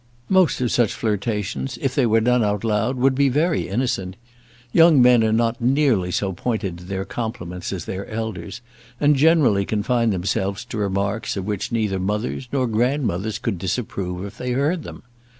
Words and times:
Most 0.29 0.61
of 0.61 0.71
such 0.71 0.95
flirtations 0.95 1.77
if 1.79 1.93
they 1.93 2.07
were 2.07 2.21
done 2.21 2.43
out 2.43 2.63
loud 2.63 2.97
would 2.97 3.13
be 3.13 3.29
very 3.29 3.67
innocent. 3.69 4.15
Young 4.73 4.99
men 4.99 5.23
are 5.23 5.31
not 5.31 5.61
nearly 5.61 6.09
so 6.09 6.33
pointed 6.33 6.81
in 6.81 6.87
their 6.87 7.05
compliments 7.05 7.71
as 7.71 7.85
their 7.85 8.07
elders, 8.07 8.61
and 8.99 9.15
generally 9.15 9.63
confine 9.63 10.09
themselves 10.09 10.65
to 10.65 10.79
remarks 10.79 11.37
of 11.37 11.45
which 11.45 11.71
neither 11.71 11.99
mothers 11.99 12.47
nor 12.51 12.65
grandmothers 12.65 13.37
could 13.37 13.59
disapprove 13.59 14.25
if 14.25 14.39
they 14.39 14.53
heard 14.53 14.81
them. 14.81 15.03